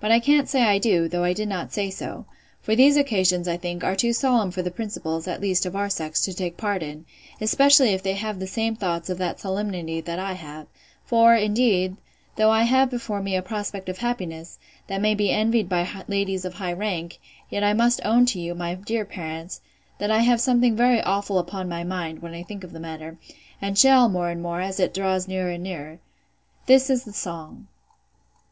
[0.00, 2.26] —But I can't say I do; though I did not say so:
[2.60, 5.88] for these occasions, I think, are too solemn for the principals, at least of our
[5.88, 7.06] sex, to take part in,
[7.40, 10.66] especially if they have the same thoughts of that solemnity that I have:
[11.06, 11.96] For, indeed,
[12.36, 14.58] though I have before me a prospect of happiness,
[14.88, 17.18] that may be envied by ladies of high rank,
[17.48, 19.62] yet I must own to you, my dear parents,
[19.96, 23.16] that I have something very awful upon my mind, when I think of the matter;
[23.62, 25.98] and shall, more and more, as it draws nearer and nearer.
[26.66, 28.44] This is the song: I.